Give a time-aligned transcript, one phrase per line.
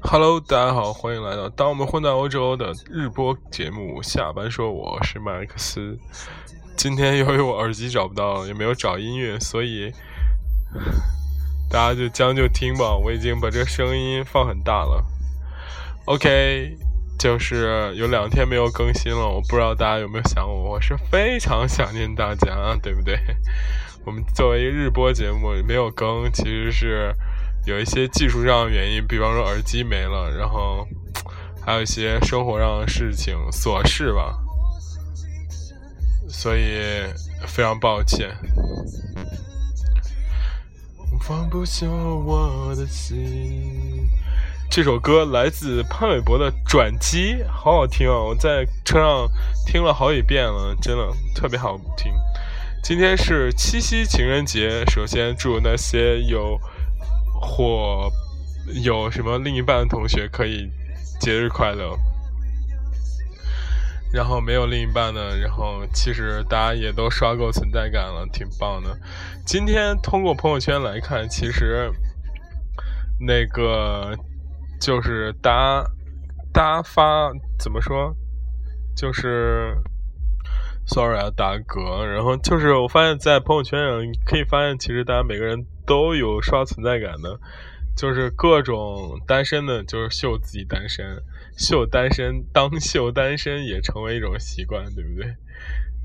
[0.00, 4.00] Hello，大家好，欢迎来到当我们混在欧洲的日播节目。
[4.00, 5.98] 下班说我是麦克斯。
[6.76, 9.92] 今天由于我耳机找不到，也没有找音乐，所以
[11.68, 12.96] 大家就将就听吧。
[12.96, 15.04] 我已经把这声音放很大了。
[16.04, 16.76] OK，
[17.18, 23.18] 就是有两天没有更新了，我不知道大家有没有想我，我是非常想念大家，对不对？
[24.06, 27.12] 我们作为日播节目没有更，其实是。
[27.68, 30.88] 有一些技术上的原因，比方说耳机没了，然后
[31.60, 34.38] 还有一些生活上的事情琐事吧，
[36.30, 36.80] 所以
[37.46, 38.34] 非常抱歉。
[41.20, 44.08] 放不下我的心。
[44.70, 48.16] 这首歌来自潘玮柏的《转机》，好好听啊！
[48.16, 49.28] 我在车上
[49.66, 52.10] 听了好几遍了，真的特别好听。
[52.82, 56.58] 今天是七夕情人节，首先祝那些有。
[57.40, 58.10] 或
[58.84, 60.70] 有什么另一半的同学可以
[61.20, 61.96] 节日快乐，
[64.12, 68.96] 然后没有另一半的，然后其实大家也都刷够存在感了，挺棒的。
[69.46, 71.90] 今天通过朋友圈来看，其实
[73.20, 74.14] 那个
[74.80, 75.90] 就是大家
[76.52, 78.14] 大家发怎么说，
[78.94, 79.74] 就是
[80.86, 85.64] sorry 啊打嗝，然后就是我发现，在朋友圈上可以发现，其实大家每个人。
[85.88, 87.40] 都有刷存在感的，
[87.96, 91.20] 就是各种单身的，就是秀自己单身，
[91.56, 95.34] 秀单身，当秀单身也成为一种习惯，对不对？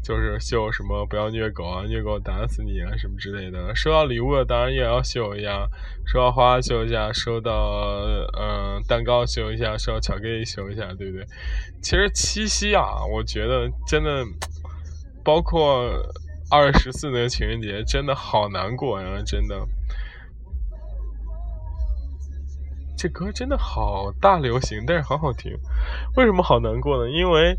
[0.01, 3.75] 就是秀什么不要虐狗啊，虐狗打死你啊，什么之类的。
[3.75, 5.67] 收到礼物的当然也要秀一下，
[6.05, 7.53] 收到花秀一下，收到
[8.39, 11.25] 嗯蛋糕秀一下，收到巧克力秀一下，对不对？
[11.81, 14.25] 其实七夕啊，我觉得真的
[15.23, 15.91] 包括。
[16.53, 19.07] 二十四那个情人节真的好难过呀！
[19.25, 19.67] 真的，
[22.95, 25.51] 这歌真的好大流行，但是好好听。
[26.15, 27.09] 为什么好难过呢？
[27.09, 27.57] 因为，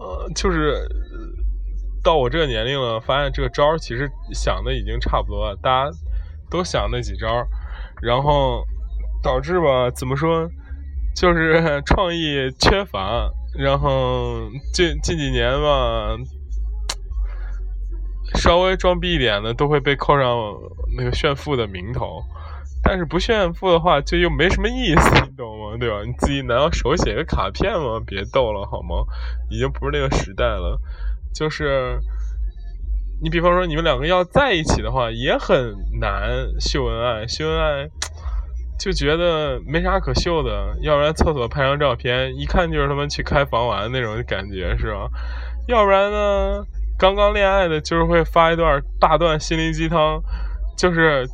[0.00, 0.88] 呃，就是
[2.02, 5.96] 到我这个年龄了，发现这个招其实想的已经差不多了，大家
[6.50, 7.46] 都想那几招，
[8.02, 8.66] 然后
[9.22, 10.50] 导致吧，怎么说，
[11.14, 16.16] 就是创意缺乏，然后近近几年吧。
[18.34, 20.36] 稍微装逼一点的都会被扣上
[20.96, 22.22] 那个炫富的名头，
[22.82, 25.76] 但是不炫富的话就又没什么意思，你懂吗？
[25.78, 26.02] 对吧？
[26.04, 28.00] 你自己难道手写个卡片吗？
[28.06, 29.04] 别逗了好吗？
[29.50, 30.80] 已经不是那个时代了。
[31.34, 32.00] 就是
[33.22, 37.88] 你比方说你们两个要在一起的话也很难秀恩爱，秀恩爱
[38.78, 45.08] 就觉得没啥可秀的，要不然厕所拍张照片，一看就是他们去开房玩那种感觉是吧？
[45.68, 46.64] 要不然呢？
[46.98, 50.22] 刚刚恋爱的，就是会发一段大段心灵鸡汤，
[50.76, 51.28] 就是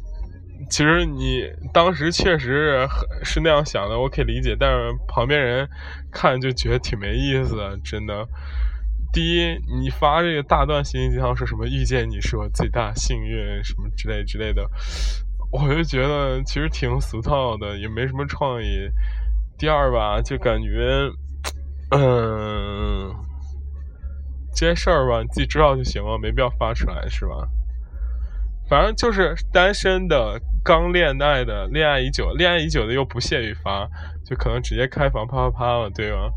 [0.69, 2.89] 其实你当时确实
[3.23, 4.57] 是那样想的，我可以理解。
[4.59, 5.69] 但是旁边人
[6.11, 8.27] 看就觉得挺没意思的，真的。
[9.13, 14.69] 第一，你发这个大段心灵鸡汤说什么遇见你是我最大幸运什么之类之类的，
[15.53, 18.89] 我就觉得其实挺俗套的，也没什么创意。
[19.59, 21.11] 第二吧，就感觉，
[21.91, 23.15] 嗯。
[24.55, 27.49] 这些事儿吧，你自己知道就行了，没必要发出来，是吧？
[28.69, 33.87] 反正就是单身的、刚恋爱的、恋爱已久、恋爱已久的又不屑于发，
[34.25, 36.31] 就可能直接开房啪啪啪了，对吧？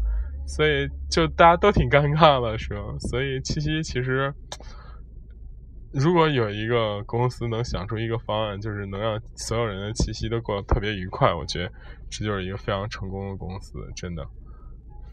[0.47, 2.81] 所以就大家都挺尴尬的，是吧？
[2.99, 4.33] 所以七夕其实，
[5.93, 11.71] 如果有一个公司能想出一个方案，就是能让所有人的七夕都过得特别愉快，我觉得
[12.09, 14.27] 这就是一个非常成功的公司，真的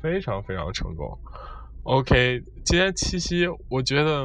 [0.02, 1.16] 非常非常成功。
[1.84, 4.24] OK，今天七夕，我觉得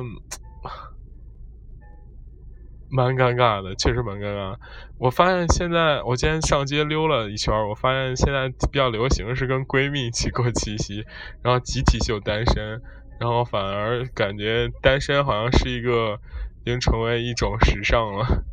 [2.88, 4.56] 蛮尴尬的，确实蛮尴尬。
[5.00, 11.04] 我发现现在，我今天上街溜了一圈，我发现现在比较流行是跟闺蜜一起过七夕，
[11.42, 12.80] 然后集体秀单身，
[13.20, 16.20] 然后反而感觉单身好像是一个
[16.64, 18.44] 已经成为一种时尚了。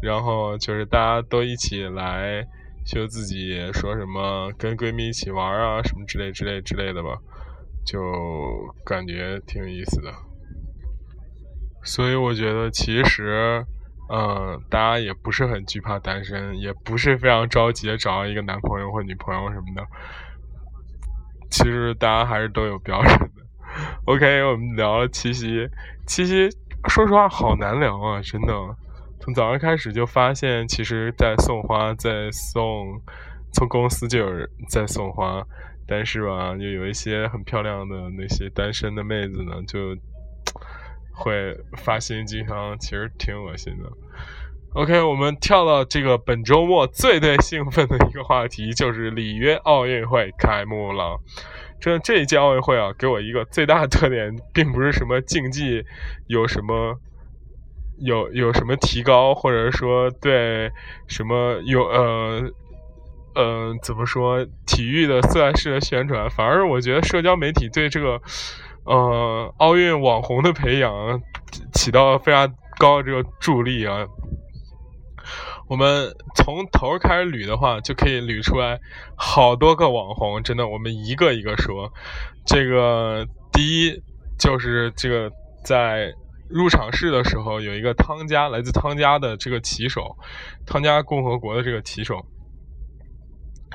[0.00, 2.46] 然后就是大家都一起来
[2.86, 7.18] 秀自己，说什么跟闺蜜一起玩啊，什么之类之类之类的吧。
[7.84, 8.02] 就
[8.84, 10.12] 感觉挺有意思的，
[11.82, 13.64] 所以我觉得其实，
[14.10, 19.86] 嗯，大家也不是很惧怕单身，也不是非常着急找到一个男朋友或女朋友什么的。
[21.50, 23.42] 其实大家还是都有标准的。
[24.04, 25.66] OK，我们聊了七夕，
[26.06, 26.48] 七夕
[26.88, 28.52] 说实话好难聊啊，真的。
[29.20, 33.00] 从早上开始就发现，其实在送花，在送，
[33.52, 35.42] 从公司就有人在送花。
[35.88, 39.96] 但是吧，就有一些很漂亮的那些单身的妹子呢，就
[41.12, 43.90] 会发心鸡汤，其实挺恶心的。
[44.74, 51.18] OK，我们跳到这个本周末最最兴奋的一个话题，就是里约奥运会开幕了。
[51.80, 55.82] 这这一届奥运会啊，给我一个最大的特点，并不是什么竞技
[56.26, 57.00] 有什么
[58.00, 60.70] 有有什么提高，或者说对
[61.06, 62.52] 什么有呃
[63.38, 68.20] 呃怎么说体育的赛事的宣传，反而我觉得社交媒体对这个
[68.84, 71.22] 呃奥运网红的培养
[71.72, 74.04] 起到非常高的这个助力啊。
[75.68, 78.80] 我们从头开始捋的话，就可以捋出来
[79.16, 81.92] 好多个网红，真的，我们一个一个说。
[82.44, 84.02] 这个第一
[84.38, 85.30] 就是这个
[85.62, 86.10] 在
[86.48, 90.16] 入场式的时候，有一个汤加，来自汤加的这个骑手，
[90.66, 92.24] 汤加共和国的这个骑手。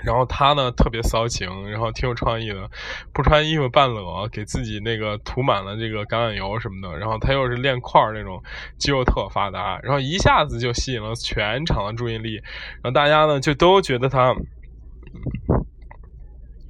[0.03, 2.69] 然后他呢特别骚情，然后挺有创意的，
[3.13, 6.97] 不穿衣服半裸，给自己那个涂满了这个橄榄油什么的。
[6.97, 8.41] 然后他又是练块儿那种，
[8.77, 12.35] 肌肉特发达，然后一下子就吸引了全场的注意力。
[12.35, 14.35] 然后大家呢就都觉得他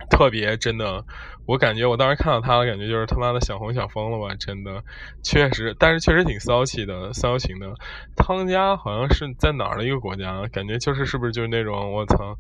[0.09, 1.03] 特别真的，
[1.47, 4.83] 我感觉我当时看到他的感觉就是他妈的想红想疯了吧，真的，
[5.23, 7.73] 确实，但是确实挺骚气的，骚情的。
[8.15, 12.37] 汤加好像是在哪儿的一个国家，感觉就是是不是就是那种我操。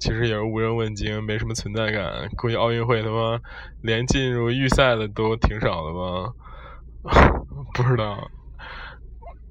[0.00, 2.28] 其实也是无人问津，没什么存在感。
[2.36, 3.38] 估计奥运会他妈
[3.82, 6.32] 连进入预赛的都挺少的吧？
[7.74, 8.28] 不知道。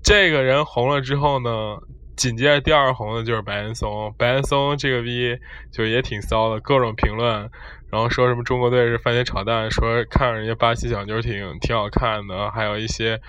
[0.03, 1.77] 这个人红了之后呢，
[2.15, 4.13] 紧接着第二红的就是白岩松。
[4.17, 5.37] 白岩松这个逼
[5.71, 7.49] 就也挺骚的，各种评论，
[7.91, 13.21] 然后说什么中国队是番茄炒蛋，说看人家巴西小妞挺挺好看的，还有一些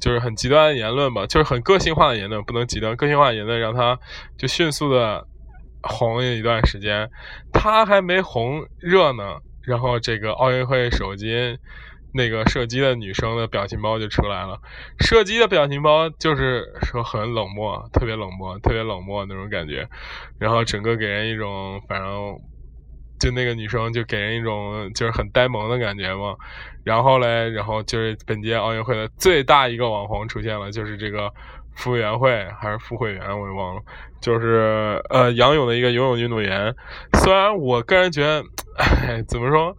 [0.00, 3.98] 就是很极端的言论吧，就是很个性化的言论，不能极端，个性化言论让他
[4.38, 5.26] 就迅速的。
[5.82, 7.10] 红了一段时间，
[7.52, 11.58] 她还没红热呢，然后这个奥运会首金
[12.14, 14.60] 那个射击的女生的表情包就出来了。
[15.00, 19.88] 射击的表情包就是说很冷漠，特别冷漠，特别冷漠那种感觉。
[20.38, 22.38] 然后整个给人一种，反正
[23.18, 26.36] 就那个女生就给人一种就是很呆萌的感觉嘛。
[26.84, 31.32] 然后嘞，然后就是本届奥运会的最大一个网红出现了，就是这个。
[31.74, 33.82] 副委员会还是副会员，我也忘了。
[34.20, 36.74] 就是呃，杨勇的一个游泳运动员。
[37.14, 38.44] 虽然我个人觉得，
[38.78, 39.76] 哎，怎么说？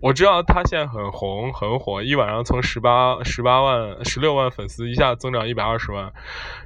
[0.00, 6.12] 我知道他现在很红很火，一晚上从十八十八万、十六万粉丝一下增长一百二十万。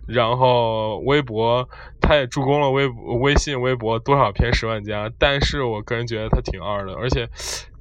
[0.06, 1.68] 然后微博
[2.00, 5.10] 他也助攻了微微信、微博多少篇十万加。
[5.18, 7.28] 但是我个人觉得他挺二的，而且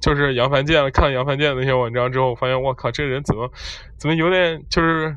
[0.00, 3.50] 就是杨凡健看杨凡健那些文章之后，发现我靠，这个人怎么
[3.96, 5.16] 怎么有点就是。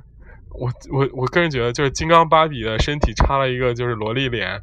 [0.54, 4.62] 我我我个人觉得，就是金刚芭比的身体插了一个就是萝莉脸，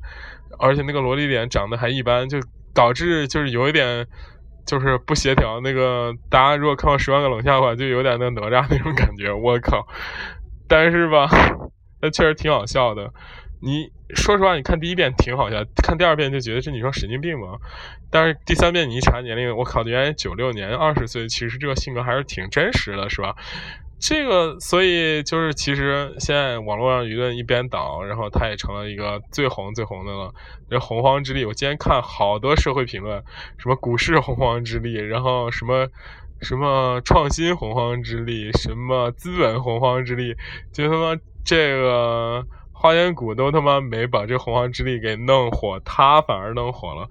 [0.59, 2.39] 而且那个萝莉脸长得还一般，就
[2.75, 4.07] 导致就是有一点
[4.65, 5.61] 就是不协调。
[5.61, 9.33] 那个大家如果看过《十万个冷笑话》，就有点那哪吒那种感觉。
[9.33, 9.87] 我靠！
[10.69, 11.29] 但是吧，
[12.01, 13.13] 那确实挺好笑的。
[13.63, 17.59] 你说实话，你看第一遍挺好笑，看第二遍就觉得这女生神经病嘛。
[18.11, 23.35] 但是第三遍你一查年龄，我靠，原来九六年，二十岁，其实这个性格还是挺真实的，是吧？
[24.01, 30.33] 这个，所以就是其实现在网络上舆论一边倒，然后他也成了一个最红最红的了。
[30.71, 33.23] 这洪荒之力，我今天看好多社会评论，
[33.59, 35.87] 什么股市洪荒之力，然后什么
[36.41, 40.35] 什么创新洪荒之力，什么资本洪荒之力，
[40.73, 42.43] 就他妈这个
[42.73, 47.07] 花千骨都他妈没把这洪荒之力给弄火，他反而弄火了。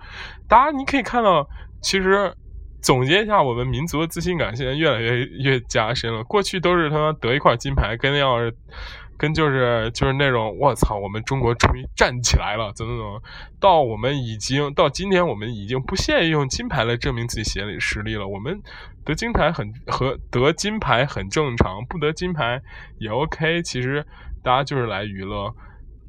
[0.47, 1.47] 大家你可以看到，
[1.81, 2.33] 其实。
[2.81, 6.23] 总结一下，我们民族的自信感现在越来越越加深了。
[6.23, 8.55] 过去都是他妈得一块金牌，跟要是
[9.17, 13.21] 跟就是就是那种我操，我们中国终于站起来了，怎么怎么，
[13.59, 18.27] 到我们已经到今天，我们已经不屑于用金牌来证明自己实力实力了。
[18.27, 18.61] 我们
[19.03, 22.61] 得金牌很和得金牌很正常，不得金牌
[22.97, 23.61] 也 OK。
[23.61, 24.05] 其实
[24.41, 25.53] 大家就是来娱乐。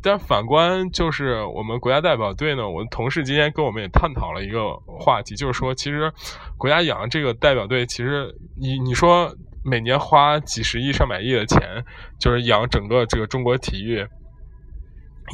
[0.03, 6.11] 但反观就是我们国家代表队呢，我的同事今天跟我们也探讨了一个话题，就是说，其实
[6.57, 9.31] 国家养这个代表队，其实你你说
[9.63, 11.85] 每年花几十亿上百亿的钱，
[12.19, 14.07] 就是养整个这个中国体育，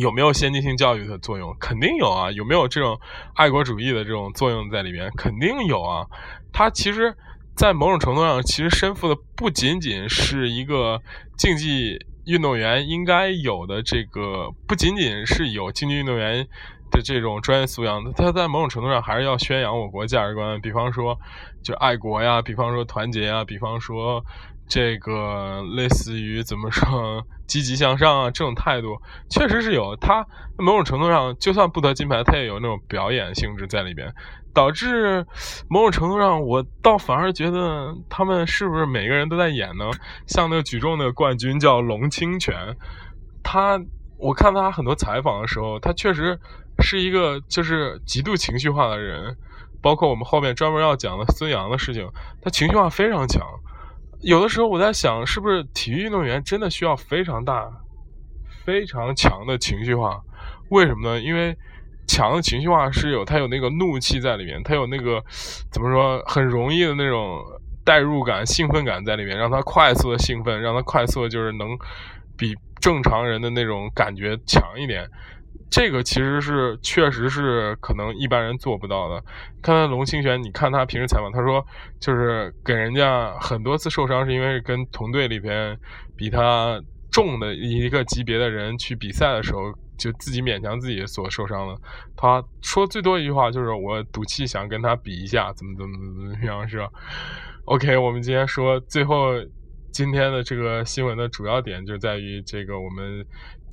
[0.00, 1.56] 有没有先进性教育的作用？
[1.60, 2.30] 肯定有啊！
[2.32, 2.98] 有没有这种
[3.36, 5.08] 爱国主义的这种作用在里面？
[5.16, 6.04] 肯定有啊！
[6.52, 7.14] 它其实，
[7.56, 11.00] 在某种程度上，其实身负的不仅仅是一个
[11.38, 11.96] 竞技。
[12.26, 16.46] 运动员应该有的这个不仅仅是有竞技运动员
[16.90, 21.18] 的这种专业素养，他在某种程度上还是要宣扬我国价值观，比方说
[21.62, 24.24] 就爱国呀，比方说团结呀，比方说
[24.68, 28.96] 这个类似于怎么说积极向上啊这种态度，
[29.30, 29.96] 确实是有。
[29.96, 30.26] 他
[30.58, 34.12] 某种程度上就算不得金牌，他也有那种表演性质在里边。
[34.52, 35.26] 导致
[35.68, 39.84] 某种程度上，我倒反而觉得他们是不是每个人都在演呢？
[40.26, 42.74] 像那个举重的冠军叫龙清泉，
[43.42, 43.78] 他
[44.16, 46.40] 我看他很多采访的时候，他确实
[46.78, 49.36] 是一个就是极度情绪化的人，
[49.82, 52.08] 包括我们后面专门要讲的孙杨的事情，
[52.40, 53.46] 他情绪化非常强。
[54.26, 57.70] 有的时候我在想，是不是体育运动员真的需要非常大、
[58.64, 60.20] 非常强的情绪化？
[60.70, 61.20] 为什么呢？
[61.20, 61.56] 因为
[62.08, 65.22] 强的情绪化是有他有那个怒气在里面，他有那个
[65.70, 67.40] 怎么说，很容易的那种
[67.84, 71.68] 代入感、兴奋感在里面，让他快速的兴奋，让他快速的就是能
[72.36, 75.08] 比正常人的那种感觉强一点。
[75.68, 79.20] 这个其实是确实是可能一般人做不到的。
[79.60, 81.66] 看看龙清泉，你看他平时采访，他说
[82.00, 85.76] 就是给人家很多次受伤，是因为跟同队里边
[86.16, 86.80] 比他
[87.10, 91.76] 重的一个级别的人去比赛的时候，就自己勉强自己所受伤了。
[92.16, 96.88] 他说最多一句话就是我赌气想跟他比一下，怎么怎么怎么怎么样，是
[97.64, 99.32] ？OK，我们今天说最后
[99.92, 103.26] 今天的这个新闻的主要点就在于这个我们。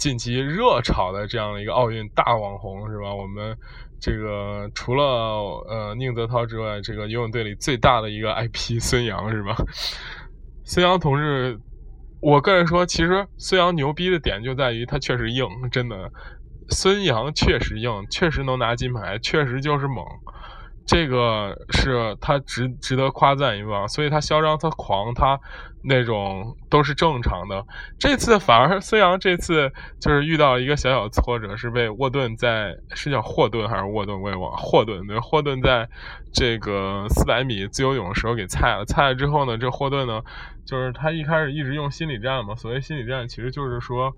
[0.04, 3.16] 近期热炒的这样的一个奥运大网红是吧？
[3.16, 3.58] 我们
[4.02, 5.06] 这个除了
[5.70, 9.56] 呃宁泽涛之外，这个游泳队里最大的一个 IP 孙杨是吧？
[10.66, 11.58] 孙杨同志，
[12.20, 16.12] 我个人说，其实孙杨牛逼的点就在于他确实硬，真的，
[16.68, 20.04] 孙杨确实硬，确实能拿金牌，确实就是猛。
[20.86, 25.40] 这个是他值值得夸赞一番，所以他嚣张，他狂，他
[25.82, 27.66] 那种都是正常的。
[27.98, 29.72] 这次反而孙杨这次
[30.02, 35.88] 就是遇到一个小小挫折，是被沃顿在是叫霍顿还是沃顿我也忘，霍顿对霍顿在
[36.34, 38.84] 这个四百米自由泳的时候给菜了。
[38.84, 40.22] 菜了之后呢，这霍顿呢，
[40.66, 42.56] 就是他一开始一直用心理战嘛。
[42.56, 44.13] 所谓心理战，其实就是说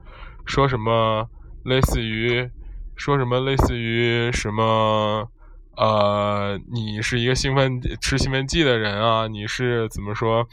[0.47, 1.29] 说什么
[1.63, 2.49] 类似于
[2.95, 5.29] 说什么类似于什么。
[5.77, 9.27] 呃，你是一个兴奋吃兴奋剂的人啊？
[9.27, 10.47] 你是怎么说？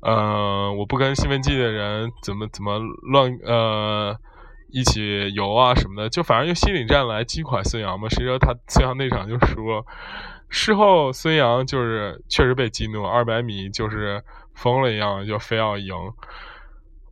[0.00, 4.16] 呃，我不跟兴奋剂的人怎么怎么乱呃
[4.70, 8.08] 一起游啊什么的，就反正用心理战来击垮孙杨嘛。
[8.08, 9.84] 谁知道他孙杨那场就输，
[10.48, 14.22] 事后孙杨就是确实被激怒，二百米就是
[14.54, 15.94] 疯了一样，就非要赢。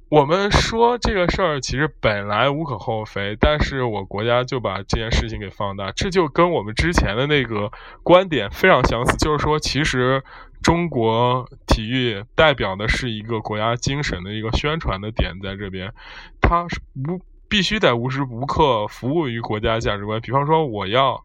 [0.09, 7.73] 我们说这个事儿其实本来无可厚非，但是我国家就把这件事情给放大，这就跟我们之前的那个
[8.05, 10.23] 观点非常相似，就是说，其实
[10.63, 15.93] 中国体育代表的是一个国家精神的一个宣传的点在这边，
[16.41, 20.21] 它是无必须得无时无刻服务于国家价值观。
[20.21, 21.25] 比方说，我要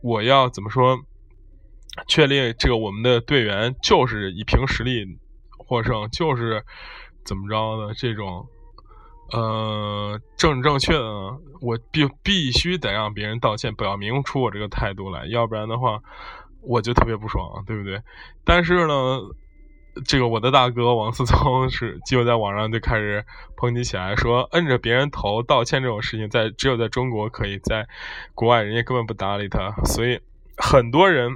[0.00, 0.96] 我要怎么说，
[2.06, 5.18] 确立这个我们的队员就是以凭实力
[5.58, 6.62] 获胜，就是。
[7.26, 8.46] 怎么着的这种，
[9.32, 11.02] 呃，正正确的，
[11.60, 16.00] 我必必须得让别人道歉，表明出我这个态度来，要不然的话，
[16.62, 18.00] 我就特别不爽，对不对？
[18.44, 19.20] 但是呢，
[20.06, 23.24] 这个我的大哥王思聪 是就在网上就开始
[23.56, 27.86] 抨击起来，说摁着别人头道歉这种事情，在只有在中国可以，在
[28.34, 30.20] 国外人家根本不搭理他，所以
[30.56, 31.32] 很多人。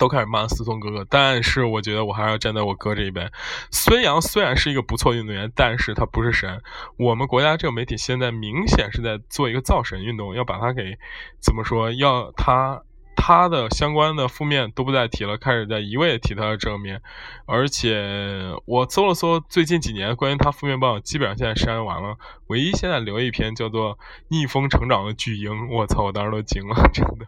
[0.00, 3.30] 都开始骂思聪哥哥，但是我觉得我还是要站在我哥这一边。
[3.70, 6.62] 孙杨虽然是一个不错运动员，但是他不是神。
[6.96, 10.96] 我们国家这个媒体现在明显是在做一个造神运动，要把他给
[11.38, 11.92] 怎么说？
[11.92, 12.80] 要他
[13.14, 17.02] 他的相关的负面都不再提了，开始在一味提他的正面。
[17.44, 22.16] 而且我搜了搜最近几年关于他负面报道，基本上现在删完了，
[22.46, 23.96] 唯一现在留一篇叫做
[24.28, 25.50] 《逆风成长的巨婴》。
[25.70, 27.26] 我操，我当时都惊了， 真的。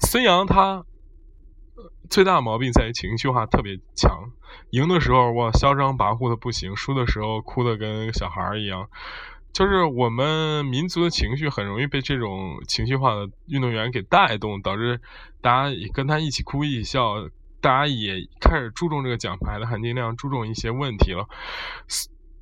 [0.00, 0.84] 孙杨他。
[2.12, 4.32] 最大毛病在于情绪化特别强，
[4.68, 8.90] 赢的时候哇嚣张跋扈的不行，输的时候哭的跟小孩一样。
[9.54, 15.00] 就是我们民族的情绪很容易被这种情绪化的运动员给带动，导致
[15.40, 17.14] 大家跟他一起哭一起笑，
[17.62, 21.26] 大家也开始注重这个奖牌的含金量，注重一些问题了。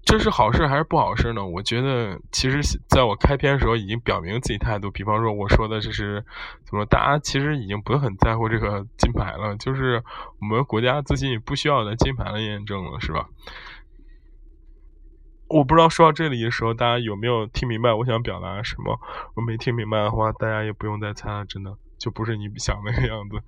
[0.02, 1.46] 这是好事还是不好事呢？
[1.46, 4.90] 我觉得，其实在我开篇的时候已经表明自己态度。
[4.90, 6.24] 比方说，我说的这是
[6.64, 6.84] 怎么？
[6.86, 10.02] 大家其实已经不是很在乎这个金牌了，就是
[10.40, 13.28] 我们国家自己不需要的金牌的验证了，是吧？
[15.46, 18.98] 我不知道说到这里的时候，大家有没有听明白我想表达什么？
[19.36, 23.40] 我没听明白的话，大家也不用再猜了，真的就不是你想那个样子。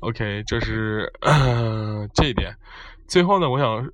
[0.00, 1.10] OK，这是
[2.12, 2.56] 这一点。
[3.08, 3.88] 最后呢，我想。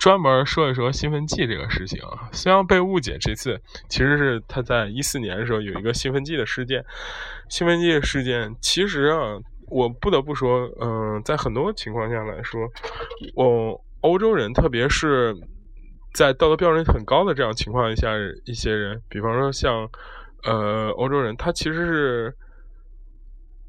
[0.00, 6.82] 专门说一说兴奋剂这个事情啊，虽然被误解这次其实是他在一四年的时候有一个兴奋剂的事件。
[7.50, 9.36] 兴奋剂事件其实啊，
[9.68, 12.62] 我不得不说，嗯，在很多情况下来说，
[13.34, 15.34] 我欧洲人，特别是
[16.14, 18.08] 在道德标准很高的这样情况下，
[18.46, 19.86] 一些人，比方说像
[20.44, 22.34] 呃欧洲人，他其实是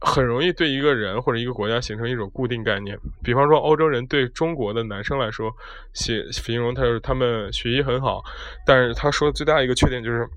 [0.01, 2.98] 很容易对一个人或者一个国家形成一种固定概念。
[3.24, 5.50] 比方说，欧洲人对中国的男生来说，
[5.93, 8.22] 写形容他是他们学习很好，
[8.65, 10.27] 但是他说的最大一个缺点就是。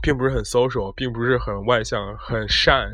[0.00, 2.88] 并不是很 social，并不是很外向、很善、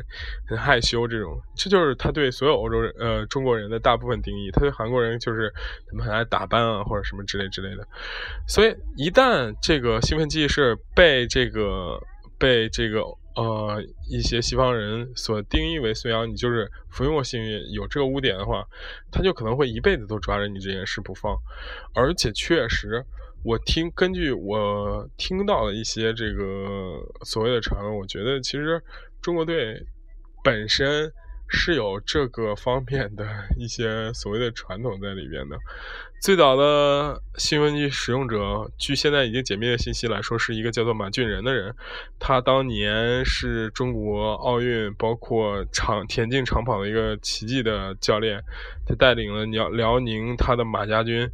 [0.47, 4.49] 很害羞这种，这就是他对所有欧洲人、呃中国人的大部分定义。
[4.49, 5.53] 他对韩国人就是
[5.87, 7.87] 他们很爱打扮啊，或者什么之类之类的。
[8.47, 12.01] 所以一旦这个兴奋剂是被这个
[12.39, 13.03] 被这个
[13.35, 18.65] 呃一些西方人所定义为孙杨，你就是服用过幸运有这个污点的话，
[19.11, 21.37] 他就可能会一辈子都抓着你这件事不放，
[21.93, 23.05] 而且确实。
[23.43, 28.81] 我听根据我听到的一些这个所谓的传闻，我觉得其实
[29.21, 29.79] 中国队
[30.43, 31.13] 本身
[31.47, 33.25] 是有这个方面的
[33.57, 35.57] 一些所谓的传统在里边的。
[36.21, 41.75] 最早的兴奋剂使用者，据现在已经解密的信息来说，是一个叫做马俊仁的人。
[42.17, 48.41] 他当年是中国奥运包括长田径长跑的一个奇迹的教练，
[48.87, 51.29] 他带领了辽辽宁他的马家军。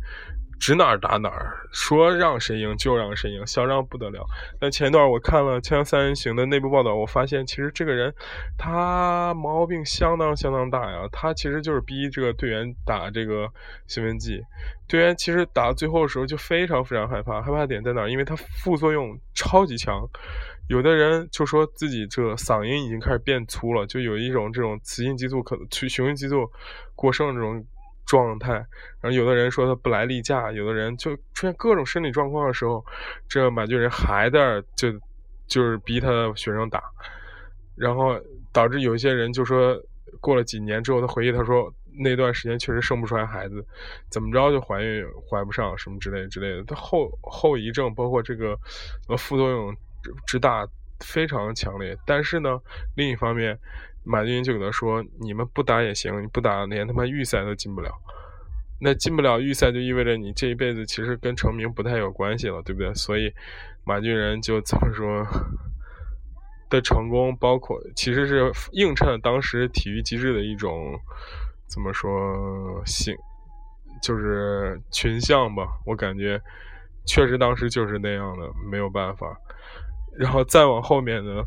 [0.62, 4.24] 指哪儿打哪儿，说让谁赢就让谁赢，嚣张不得了。
[4.60, 8.14] 那前一段我看了《枪三人行》的内部报道，我发现其实这个人
[8.60, 11.00] 他毛病相当相当大呀。
[11.12, 13.50] 他其实就是逼这个队员打这个
[13.88, 14.40] 兴奋剂，
[14.88, 18.12] 队员其实打最后的时候就非常非常害怕，害怕点在哪儿？
[18.12, 20.08] 因为他副作用超级强。
[20.68, 26.48] 有的人就说自己这嗓音已经开始变粗了，就有一种这种雌性激素可雄性激素
[26.94, 27.66] 过剩这种。
[28.12, 32.86] 状态，然后有的人说他不来例假，有的人就出现各种身体状况的时候，
[33.30, 34.92] 这马俊仁还在就
[35.48, 36.84] 就是逼他的学生打，
[37.78, 38.20] 然后
[38.52, 39.82] 导致有一些人就说
[40.20, 43.66] 过了几年之后，他回忆他说那段时间确实生不出来孩子，
[44.10, 48.58] 怎么着就怀孕怀不上什么之类之类的，他后后遗症包括这个
[49.18, 49.74] 副作用
[50.28, 50.68] 之大
[51.00, 52.60] 非常强烈，但是呢，
[52.98, 53.58] 另一方面。
[54.04, 57.92] 马俊就给他说：“你们不打也行，你不打连他妈预赛都进不了。
[58.80, 62.92] 那进不了预赛，就意味着你这一辈子其实跟成名不太有关系了，对不对？
[62.96, 63.32] 所以
[63.84, 65.24] 马俊仁就怎么说
[66.68, 71.00] 的成功，包括其实是映衬当时体育机制的一种
[71.68, 73.16] 怎么说性，
[74.02, 75.68] 就是群像吧。
[75.86, 76.42] 我感觉
[77.06, 79.38] 确实当时就是那样的，没有办法。
[80.18, 81.44] 然后再往后面呢？”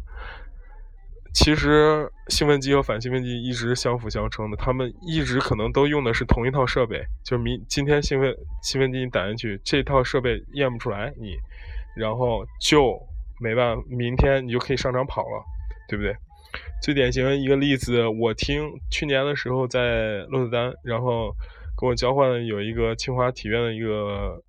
[1.35, 7.05] 其实兴奋剂和反兴奋剂一直相辅相成的，他们一直可能都用的是同一套设备。
[7.25, 11.35] 就是明今天兴奋兴奋剂你打进去，这套设备验不出来你，
[11.97, 12.97] 然后就
[13.41, 15.45] 没办法，明天你就可以上场跑了，
[15.89, 16.15] 对不对？
[16.81, 21.35] 最典型的一个例子，我听去年的时候在鹿特丹，然后
[21.77, 24.41] 跟我交换的有一个清华体院的一个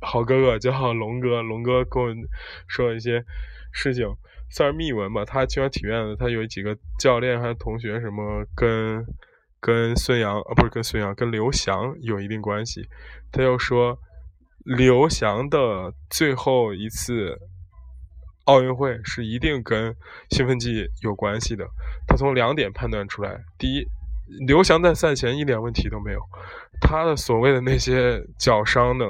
[0.00, 2.12] 好哥哥叫龙哥，龙哥跟我
[2.66, 3.22] 说一些
[3.72, 4.06] 事情。
[4.50, 5.26] 算是秘闻吧。
[5.26, 9.04] 他清华体院的，他有几个教练还有同学，什么跟
[9.60, 12.88] 跟孙杨啊，不是跟孙杨，跟刘翔有一定关系。
[13.30, 13.98] 他又说，
[14.64, 17.36] 刘翔的最后一次
[18.46, 19.94] 奥运会是一定跟
[20.30, 21.66] 兴奋剂有关系的。
[22.06, 23.86] 他从两点判断出来：第一，
[24.46, 26.20] 刘翔在赛前一点问题都没有，
[26.80, 29.04] 他的所谓的那些脚伤呢，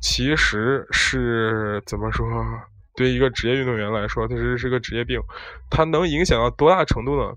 [0.00, 2.24] 其实是怎么说？
[2.98, 5.20] 对一个职业运动员来说，他是是个职业病，
[5.70, 7.32] 它能影响到多大程度呢？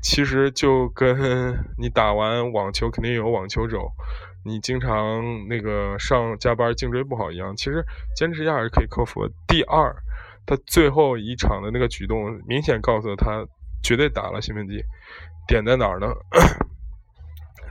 [0.00, 3.92] 其实就跟 你打完网球肯定有网球肘，
[4.42, 7.84] 你经常那个上加班颈椎不好一样，其实
[8.16, 9.28] 坚持一下还是可以克服。
[9.46, 9.94] 第二，
[10.46, 13.46] 他最后一场的那个举动，明显告诉他
[13.82, 14.82] 绝对打了兴奋剂，
[15.46, 16.06] 点在哪儿呢？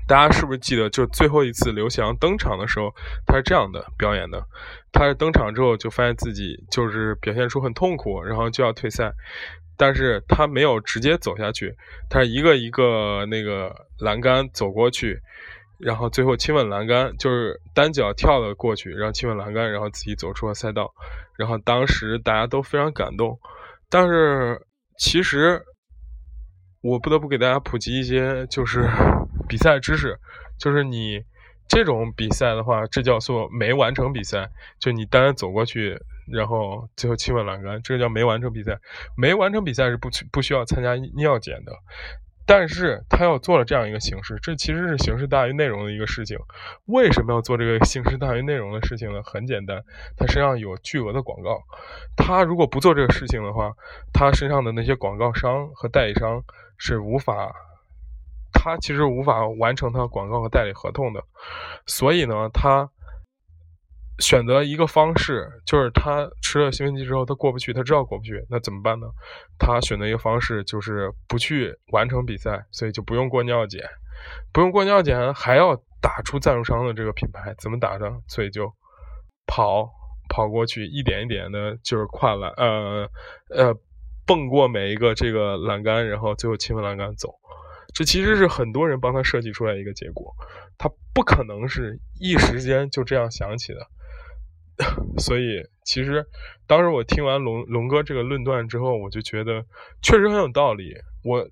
[0.07, 2.93] 大家是不是记得，就最后一次刘翔登场的时候，
[3.25, 4.43] 他是这样的表演的。
[4.91, 9.11] 他是登场之后就发现自己就是表现出很痛苦，然后就要退赛，
[9.75, 11.73] 但是他没有直接走下去，
[12.09, 15.19] 他一个一个那个栏杆走过去，
[15.79, 20.93] 然后最后亲吻栏杆，就是单脚跳了过去，然后亲吻栏杆，然后自己走出了赛道。
[21.37, 23.39] 然后当时大家都非常感动，
[23.89, 24.61] 但是
[24.99, 25.59] 其实
[26.81, 28.87] 我不得不给大家普及一些就是。
[29.47, 30.17] 比赛知识，
[30.57, 31.23] 就是你
[31.67, 34.49] 这种比赛的话，这叫做没完成比赛。
[34.79, 35.97] 就你单走过去，
[36.31, 38.79] 然后最后亲吻栏杆，这个叫没完成比赛。
[39.17, 41.71] 没完成比赛是不不需要参加尿检的，
[42.45, 46.37] 但是他要做了这样一个形式，这其实是形式大于内容的一个事情。
[46.85, 49.21] 为什么要做这个形式大于内容的事情呢？
[49.23, 49.83] 很简单，
[50.17, 51.61] 他身上有巨额的广告，
[52.17, 53.71] 他如果不做这个事情的话，
[54.13, 56.43] 他身上的那些广告商和代理商
[56.77, 57.55] 是无法。
[58.63, 61.21] 他其实无法完成他广告和代理合同的，
[61.85, 62.89] 所以呢，他
[64.19, 69.07] 选择一个方式，就是他吃了兴奋剂之后，他过不去，他知道过不去，那怎么办呢？
[69.59, 73.83] 他选择一个方式，就是不去完成比赛，所以就不用过尿检，
[74.53, 78.17] 不用过尿检，还要打出赞助商的这个品牌，怎么打呢？
[78.29, 78.73] 所以就
[79.45, 79.89] 跑
[80.29, 83.09] 跑过去，一点一点的，就是跨栏，呃
[83.49, 83.75] 呃，
[84.25, 87.29] 蹦过每一个这个栏杆，然后最后亲吻栏杆走。
[87.93, 90.33] 这其实是很多人帮他设计出来一个结果，
[90.77, 93.87] 他不可能是一时间就这样想起的。
[95.19, 96.25] 所以，其实
[96.65, 99.63] 当时我听完龙龙哥这个论断之后，我就觉得
[100.01, 100.95] 确实很有道理。
[101.23, 101.47] 我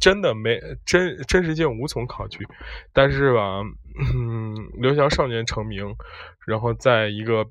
[0.00, 2.38] 真的没真真实性无从考据，
[2.94, 3.60] 但是吧，
[4.14, 5.94] 嗯，刘翔少年成名，
[6.46, 7.46] 然后在一个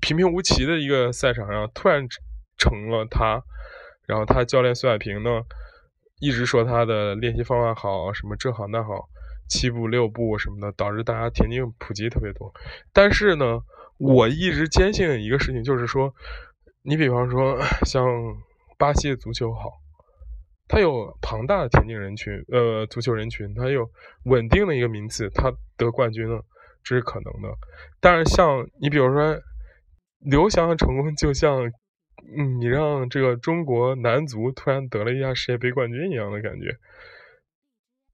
[0.00, 2.08] 平平无奇的一个赛场上突然
[2.56, 3.42] 成了他，
[4.06, 5.42] 然后他教练孙海平呢
[6.22, 9.08] 一直说他的练习方法好，什么这好那好，
[9.48, 12.50] 七步六步什么的，导致大家田径普及特别多，
[12.94, 13.60] 但是呢。
[13.98, 16.12] 我一直坚信的一个事情就是说，
[16.82, 17.56] 你比方说
[17.86, 18.04] 像
[18.76, 19.70] 巴西的足球好，
[20.66, 23.88] 它有庞大的田径人群，呃，足球人群，它有
[24.24, 26.42] 稳定的一个名次，它得冠军了，
[26.82, 27.48] 这是可能的。
[28.00, 29.38] 但是像你比如说
[30.18, 31.70] 刘翔的成功，就像
[32.36, 36.76] 嗯，你让这个中国男足突然得了一下世界杯冠军一样的感觉，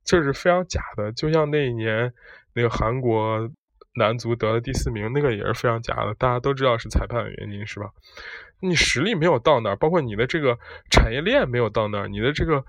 [0.05, 1.13] 这是非常假的。
[1.13, 2.13] 就像那一年
[2.55, 3.51] 那个韩国。
[3.95, 7.91] 男足得了第四名，那个也是非常假的，大家都知道是裁判的原因，是吧？
[8.61, 10.57] 你实力没有到那儿，包括你的这个
[10.89, 12.65] 产业链没有到那儿，你的这个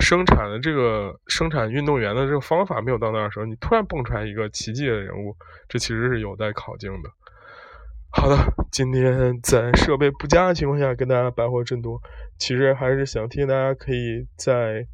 [0.00, 5.34] 生产的这个生产运动员的这个方法没有到那儿的时候，你突然蹦出来一个奇迹的人物，
[5.66, 7.08] 这其实是有待考证的。
[8.16, 8.36] 好的，
[8.72, 12.00] 今天在设备不佳的情况下跟大家白话真多，
[12.38, 14.86] 其实还是想提醒大家可以在。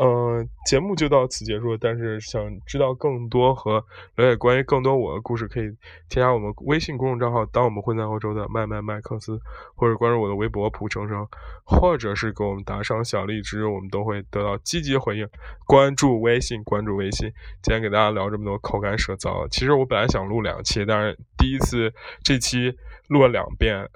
[0.00, 1.76] 嗯，节目就到此结束。
[1.76, 3.84] 但是想知道更多和
[4.14, 5.64] 了解关于更多我的故事，可以
[6.08, 9.40] 添加我们微信公众账号“当我们混在欧洲的麦麦麦克斯”，
[9.74, 11.26] 或者关注我的微博“蒲成生”，
[11.66, 15.28] 或者是给我们打赏小荔枝，我们都会得到积极回应。
[15.66, 17.28] 关注微信，关注微信。
[17.60, 22.72] 今天给大家聊这么多口干舌燥，其实我本来想录两期，但是第一次这期
[23.08, 23.88] 录了两遍。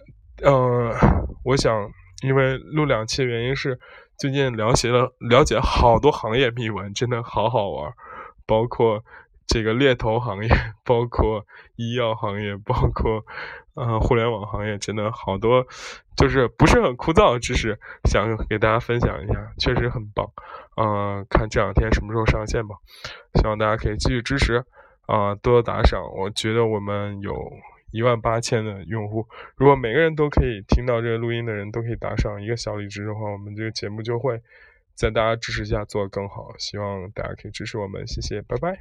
[0.43, 0.91] 嗯，
[1.45, 1.88] 我想
[2.25, 3.79] 因为录两期的原因是。
[4.18, 7.92] 最近了解了了解好多行业秘闻，真的好好玩，
[8.46, 9.03] 包括
[9.46, 10.48] 这个猎头行业，
[10.85, 11.44] 包括
[11.75, 13.25] 医药行业，包括
[13.75, 15.66] 呃互联网行业，真的好多，
[16.16, 20.31] 就是不是很枯燥的知识，想给大家分享一下，确实很棒。
[20.77, 22.77] 嗯，看这两天什么时候上线吧，
[23.35, 24.64] 希望大家可以继续支持，
[25.07, 26.01] 啊，多多打赏。
[26.16, 27.35] 我觉得我们有。
[27.93, 34.41] 一万八千的用户，如果每个人都可以听到这个录音的人都可以打赏一个小礼值的话，我们这个节目就会
[34.95, 36.53] 在大家支持下做得更好。
[36.59, 38.77] 希望大家可以支持我们，谢谢，拜拜。